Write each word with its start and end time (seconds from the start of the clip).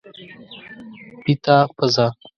پیته 1.23 1.55
پزه 1.77 2.05